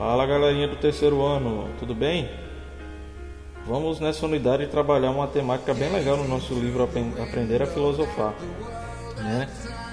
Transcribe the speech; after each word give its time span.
Fala 0.00 0.24
galerinha 0.24 0.66
do 0.66 0.76
terceiro 0.76 1.22
ano, 1.22 1.68
tudo 1.78 1.94
bem? 1.94 2.26
Vamos 3.66 4.00
nessa 4.00 4.24
unidade 4.24 4.66
trabalhar 4.68 5.10
uma 5.10 5.26
temática 5.26 5.74
bem 5.74 5.92
legal 5.92 6.16
no 6.16 6.26
nosso 6.26 6.54
livro 6.54 6.84
Aprender 6.84 7.62
a 7.62 7.66
Filosofar. 7.66 8.32
Né? 9.18 9.46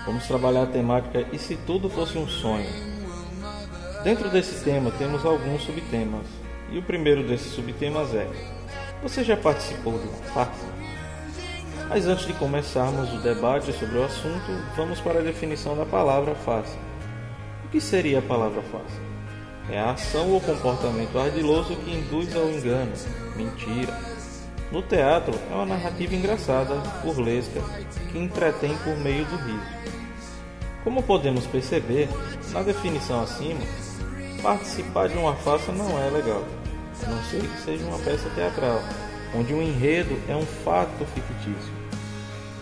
Vamos 0.06 0.26
trabalhar 0.26 0.64
a 0.64 0.68
temática 0.68 1.28
E 1.34 1.38
se 1.38 1.58
tudo 1.58 1.90
fosse 1.90 2.18
um 2.18 2.26
sonho? 2.26 2.70
Dentro 4.02 4.30
desse 4.30 4.64
tema 4.64 4.92
temos 4.92 5.26
alguns 5.26 5.64
subtemas. 5.64 6.26
E 6.72 6.78
o 6.78 6.84
primeiro 6.84 7.28
desses 7.28 7.52
subtemas 7.52 8.16
é: 8.16 8.30
Você 9.04 9.26
já 9.26 9.36
participou 9.36 10.00
de 10.00 10.08
uma 10.08 10.24
farsa? 10.34 10.68
Mas 11.90 12.08
antes 12.08 12.26
de 12.26 12.32
começarmos 12.32 13.14
o 13.14 13.22
debate 13.22 13.74
sobre 13.74 13.98
o 13.98 14.06
assunto, 14.06 14.54
vamos 14.74 15.02
para 15.02 15.20
a 15.20 15.24
definição 15.24 15.76
da 15.76 15.86
palavra 15.86 16.34
farsa. 16.34 16.78
O 17.66 17.68
que 17.68 17.82
seria 17.82 18.20
a 18.20 18.22
palavra 18.22 18.62
farsa? 18.62 19.17
É 19.70 19.78
a 19.78 19.92
ação 19.92 20.32
ou 20.32 20.40
comportamento 20.40 21.18
ardiloso 21.20 21.76
que 21.76 21.92
induz 21.92 22.34
ao 22.36 22.50
engano, 22.50 22.94
mentira. 23.36 23.94
No 24.72 24.82
teatro, 24.82 25.34
é 25.52 25.54
uma 25.54 25.66
narrativa 25.66 26.16
engraçada, 26.16 26.76
burlesca, 27.04 27.62
que 28.12 28.18
entretém 28.18 28.76
por 28.78 28.98
meio 28.98 29.26
do 29.26 29.36
riso. 29.38 29.78
Como 30.84 31.04
podemos 31.04 31.46
perceber, 31.48 32.08
na 32.52 32.62
definição 32.62 33.22
acima, 33.22 33.60
participar 34.42 35.10
de 35.10 35.18
uma 35.18 35.36
farsa 35.36 35.72
não 35.74 36.00
é 36.02 36.10
legal, 36.10 36.44
a 37.04 37.10
não 37.10 37.22
ser 37.24 37.42
que 37.42 37.62
seja 37.62 37.86
uma 37.86 38.00
peça 38.00 38.30
teatral, 38.36 38.82
onde 39.36 39.54
o 39.54 39.62
enredo 39.62 40.18
é 40.30 40.36
um 40.36 40.46
fato 40.46 41.06
fictício. 41.14 41.74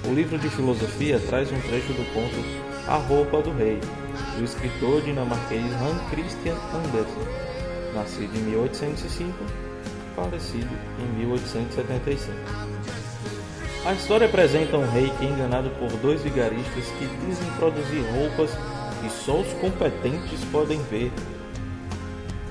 O 0.05 0.13
livro 0.13 0.39
de 0.39 0.49
filosofia 0.49 1.19
traz 1.19 1.51
um 1.51 1.59
trecho 1.61 1.93
do 1.93 2.13
conto 2.13 2.35
A 2.87 2.95
Roupa 2.97 3.41
do 3.41 3.51
Rei, 3.51 3.79
do 4.37 4.43
escritor 4.43 5.01
dinamarquês 5.01 5.65
Hans 5.81 6.01
Christian 6.09 6.55
Andersen, 6.73 7.27
nascido 7.93 8.35
em 8.37 8.41
1805, 8.43 9.33
falecido 10.15 10.69
em 10.99 11.19
1875. 11.19 12.31
A 13.85 13.93
história 13.93 14.27
apresenta 14.27 14.77
um 14.77 14.89
rei 14.91 15.11
que 15.19 15.25
é 15.25 15.29
enganado 15.29 15.69
por 15.71 15.89
dois 15.99 16.21
vigaristas 16.21 16.85
que 16.97 17.05
dizem 17.25 17.49
produzir 17.57 18.01
roupas 18.13 18.49
que 19.01 19.09
só 19.09 19.39
os 19.39 19.53
competentes 19.53 20.43
podem 20.51 20.81
ver. 20.83 21.11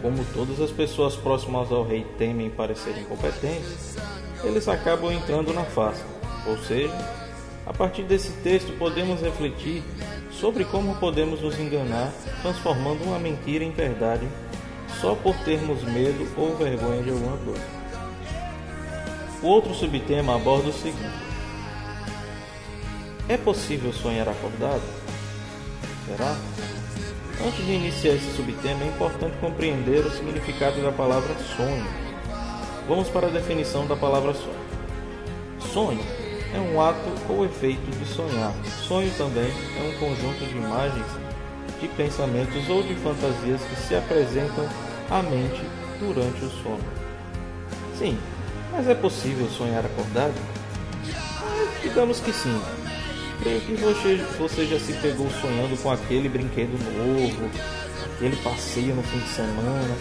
Como 0.00 0.24
todas 0.32 0.60
as 0.60 0.70
pessoas 0.70 1.16
próximas 1.16 1.72
ao 1.72 1.84
rei 1.84 2.06
temem 2.16 2.50
parecer 2.50 2.96
incompetentes, 2.98 3.96
eles 4.44 4.68
acabam 4.68 5.10
entrando 5.10 5.52
na 5.52 5.64
farsa, 5.64 6.04
ou 6.46 6.56
seja, 6.58 6.94
a 7.66 7.72
partir 7.72 8.02
desse 8.02 8.30
texto 8.42 8.76
podemos 8.78 9.20
refletir 9.20 9.82
sobre 10.40 10.64
como 10.64 10.96
podemos 10.96 11.40
nos 11.40 11.58
enganar 11.58 12.12
transformando 12.42 13.04
uma 13.04 13.18
mentira 13.18 13.64
em 13.64 13.70
verdade 13.70 14.28
só 15.00 15.14
por 15.14 15.34
termos 15.38 15.82
medo 15.82 16.26
ou 16.36 16.56
vergonha 16.56 17.02
de 17.02 17.10
alguma 17.10 17.36
coisa. 17.38 17.64
O 19.42 19.46
outro 19.46 19.74
subtema 19.74 20.36
aborda 20.36 20.68
o 20.68 20.72
seguinte: 20.72 21.24
É 23.28 23.36
possível 23.36 23.92
sonhar 23.92 24.28
acordado? 24.28 24.82
Será? 26.06 26.36
Antes 27.46 27.66
de 27.66 27.72
iniciar 27.72 28.14
esse 28.14 28.36
subtema, 28.36 28.84
é 28.84 28.88
importante 28.88 29.36
compreender 29.38 30.06
o 30.06 30.10
significado 30.10 30.80
da 30.80 30.92
palavra 30.92 31.34
sonho. 31.56 31.86
Vamos 32.88 33.08
para 33.08 33.26
a 33.26 33.30
definição 33.30 33.86
da 33.86 33.96
palavra 33.96 34.32
sonho. 34.34 34.64
Sonho 35.72 36.23
é 36.54 36.60
um 36.60 36.80
ato 36.80 37.10
ou 37.28 37.44
efeito 37.44 37.90
de 37.98 38.06
sonhar. 38.06 38.52
Sonho 38.86 39.10
também 39.18 39.50
é 39.50 39.82
um 39.82 39.98
conjunto 39.98 40.44
de 40.46 40.56
imagens, 40.56 41.06
de 41.80 41.88
pensamentos 41.88 42.68
ou 42.68 42.82
de 42.82 42.94
fantasias 42.94 43.60
que 43.62 43.76
se 43.76 43.96
apresentam 43.96 44.68
à 45.10 45.22
mente 45.22 45.62
durante 45.98 46.44
o 46.44 46.50
sono. 46.62 46.84
Sim, 47.98 48.16
mas 48.72 48.88
é 48.88 48.94
possível 48.94 49.48
sonhar 49.48 49.84
acordado? 49.84 50.34
Digamos 51.82 52.20
que 52.20 52.32
sim. 52.32 52.60
Creio 53.40 53.60
que 53.62 53.74
você, 53.74 54.16
você 54.38 54.66
já 54.66 54.78
se 54.78 54.92
pegou 54.94 55.28
sonhando 55.30 55.76
com 55.82 55.90
aquele 55.90 56.28
brinquedo 56.28 56.78
novo, 56.96 57.50
aquele 58.14 58.36
passeio 58.36 58.94
no 58.94 59.02
fim 59.02 59.18
de 59.18 59.28
semana, 59.28 59.96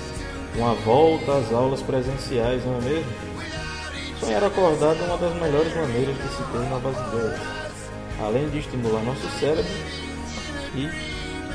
uma 0.55 0.75
volta 0.75 1.33
às 1.33 1.51
aulas 1.51 1.81
presenciais, 1.81 2.63
não 2.63 2.77
é 2.77 2.81
mesmo? 2.81 3.32
Sonhar 4.23 4.43
acordado 4.45 4.97
é 5.01 5.03
uma 5.03 5.17
das 5.17 5.33
melhores 5.35 5.75
maneiras 5.75 6.15
de 6.15 6.27
se 6.29 6.43
ter 6.43 6.69
novas 6.69 6.95
ideias, 6.95 7.41
além 8.21 8.49
de 8.49 8.59
estimular 8.59 9.03
nosso 9.03 9.27
cérebro 9.37 9.65
e 10.75 10.89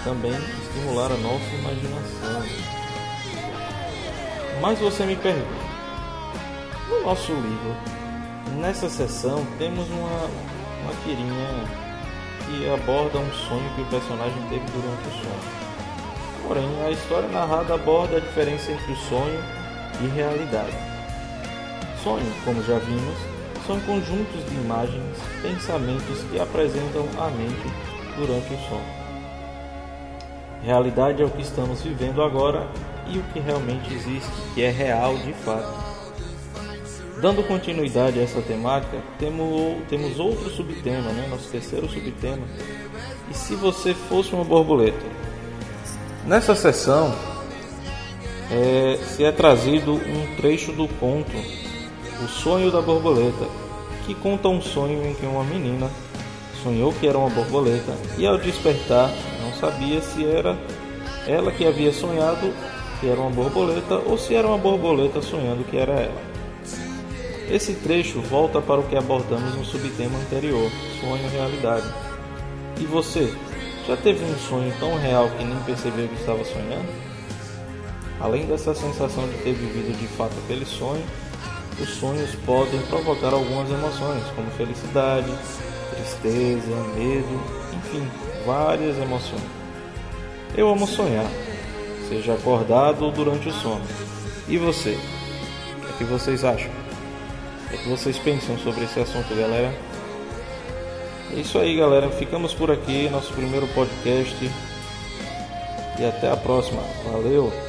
também 0.04 0.32
estimular 0.32 1.10
a 1.10 1.16
nossa 1.16 1.46
imaginação. 1.54 2.42
Mas 4.60 4.78
você 4.80 5.06
me 5.06 5.16
pergunta, 5.16 5.48
no 6.90 7.06
nosso 7.06 7.32
livro, 7.32 7.74
nessa 8.60 8.90
sessão, 8.90 9.46
temos 9.58 9.88
uma, 9.88 10.28
uma 10.82 10.92
tirinha 11.04 11.64
que 12.44 12.68
aborda 12.68 13.18
um 13.18 13.32
sonho 13.48 13.74
que 13.76 13.80
o 13.80 13.86
personagem 13.86 14.42
teve 14.50 14.64
durante 14.72 15.08
o 15.08 15.22
sonho. 15.22 16.46
Porém, 16.46 16.82
a 16.86 16.90
história 16.90 17.28
narrada 17.30 17.76
aborda 17.76 18.18
a 18.18 18.20
diferença 18.20 18.70
entre 18.72 18.92
o 18.92 18.96
sonho 18.96 19.42
e 20.02 20.06
realidade. 20.08 20.87
Sonho, 22.02 22.32
como 22.44 22.62
já 22.62 22.78
vimos, 22.78 23.16
são 23.66 23.78
conjuntos 23.80 24.44
de 24.48 24.54
imagens, 24.54 25.18
pensamentos 25.42 26.22
que 26.30 26.40
apresentam 26.40 27.06
a 27.18 27.28
mente 27.28 27.68
durante 28.16 28.54
o 28.54 28.58
sono. 28.68 28.98
Realidade 30.62 31.22
é 31.22 31.24
o 31.24 31.30
que 31.30 31.42
estamos 31.42 31.82
vivendo 31.82 32.22
agora 32.22 32.66
e 33.06 33.18
o 33.18 33.22
que 33.24 33.40
realmente 33.40 33.92
existe, 33.92 34.30
que 34.54 34.62
é 34.62 34.70
real 34.70 35.16
de 35.18 35.32
fato. 35.32 35.88
Dando 37.20 37.46
continuidade 37.46 38.18
a 38.20 38.22
essa 38.22 38.40
temática, 38.40 38.98
temos, 39.18 39.76
temos 39.88 40.18
outro 40.20 40.48
subtema, 40.50 41.10
né? 41.12 41.26
nosso 41.28 41.48
terceiro 41.50 41.88
subtema. 41.88 42.46
E 43.30 43.34
se 43.34 43.54
você 43.54 43.92
fosse 43.92 44.32
uma 44.32 44.44
borboleta? 44.44 45.04
Nessa 46.24 46.54
sessão, 46.54 47.14
é, 48.50 48.98
se 49.02 49.24
é 49.24 49.32
trazido 49.32 49.94
um 49.94 50.36
trecho 50.36 50.72
do 50.72 50.88
conto 50.88 51.36
o 52.22 52.28
Sonho 52.28 52.70
da 52.70 52.80
Borboleta, 52.80 53.46
que 54.04 54.14
conta 54.14 54.48
um 54.48 54.60
sonho 54.60 55.06
em 55.06 55.14
que 55.14 55.26
uma 55.26 55.44
menina 55.44 55.90
sonhou 56.62 56.92
que 56.92 57.06
era 57.06 57.16
uma 57.16 57.30
borboleta 57.30 57.92
e 58.16 58.26
ao 58.26 58.38
despertar 58.38 59.10
não 59.40 59.52
sabia 59.54 60.00
se 60.02 60.24
era 60.24 60.58
ela 61.26 61.52
que 61.52 61.64
havia 61.64 61.92
sonhado 61.92 62.52
que 63.00 63.08
era 63.08 63.20
uma 63.20 63.30
borboleta 63.30 63.96
ou 64.06 64.18
se 64.18 64.34
era 64.34 64.48
uma 64.48 64.58
borboleta 64.58 65.22
sonhando 65.22 65.64
que 65.64 65.76
era 65.76 65.92
ela. 65.92 66.28
Esse 67.50 67.74
trecho 67.74 68.20
volta 68.20 68.60
para 68.60 68.80
o 68.80 68.82
que 68.82 68.96
abordamos 68.96 69.54
no 69.54 69.64
subtema 69.64 70.18
anterior, 70.18 70.70
sonho 71.00 71.30
realidade. 71.30 71.86
E 72.78 72.84
você, 72.84 73.32
já 73.86 73.96
teve 73.96 74.24
um 74.24 74.38
sonho 74.38 74.72
tão 74.78 74.98
real 74.98 75.30
que 75.30 75.44
nem 75.44 75.58
percebeu 75.60 76.08
que 76.08 76.14
estava 76.14 76.44
sonhando? 76.44 76.88
Além 78.20 78.46
dessa 78.46 78.74
sensação 78.74 79.26
de 79.28 79.38
ter 79.38 79.54
vivido 79.54 79.96
de 79.98 80.06
fato 80.08 80.34
aquele 80.44 80.66
sonho, 80.66 81.04
os 81.80 81.88
sonhos 81.90 82.34
podem 82.44 82.80
provocar 82.82 83.32
algumas 83.32 83.70
emoções, 83.70 84.24
como 84.34 84.50
felicidade, 84.52 85.32
tristeza, 85.94 86.74
medo, 86.96 87.40
enfim, 87.76 88.06
várias 88.44 88.96
emoções. 88.98 89.42
Eu 90.56 90.68
amo 90.70 90.86
sonhar, 90.86 91.26
seja 92.08 92.34
acordado 92.34 93.04
ou 93.04 93.12
durante 93.12 93.48
o 93.48 93.52
sono. 93.52 93.84
E 94.48 94.56
você? 94.56 94.98
O 95.88 95.98
que, 95.98 96.04
vocês 96.04 96.44
acham? 96.44 96.70
O 97.72 97.76
que 97.76 97.88
vocês 97.88 98.18
pensam 98.18 98.56
sobre 98.58 98.84
esse 98.84 98.98
assunto, 98.98 99.34
galera? 99.34 99.74
É 101.32 101.40
isso 101.40 101.58
aí, 101.58 101.76
galera. 101.76 102.08
Ficamos 102.10 102.54
por 102.54 102.70
aqui, 102.70 103.08
nosso 103.10 103.32
primeiro 103.34 103.66
podcast. 103.68 104.50
E 105.98 106.04
até 106.04 106.30
a 106.30 106.36
próxima. 106.36 106.80
Valeu! 107.12 107.67